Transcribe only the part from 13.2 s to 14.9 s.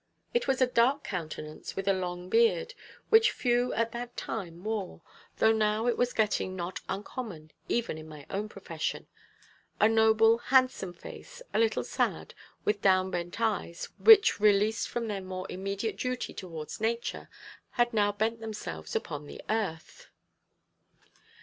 eyes, which, released